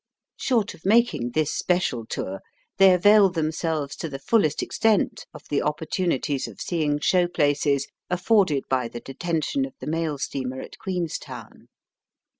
Short 0.35 0.73
of 0.73 0.83
making 0.83 1.33
this 1.35 1.53
special 1.53 2.07
tour, 2.07 2.39
they 2.77 2.91
avail 2.91 3.29
themselves 3.29 3.95
to 3.97 4.09
the 4.09 4.17
fullest 4.17 4.63
extent 4.63 5.27
of 5.31 5.43
the 5.49 5.59
oppor 5.61 5.85
tunities 5.87 6.47
of 6.47 6.59
seeing 6.59 6.99
show 6.99 7.27
places 7.27 7.85
afforded 8.09 8.63
by 8.67 8.87
the 8.87 8.99
detention 8.99 9.63
of 9.63 9.75
the 9.79 9.85
mail 9.85 10.17
steamer 10.17 10.59
at 10.59 10.79
Queenstown. 10.79 11.67